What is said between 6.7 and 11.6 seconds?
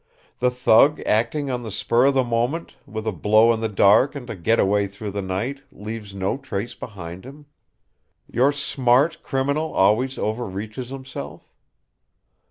behind him. Your "smart criminal" always overreaches himself.'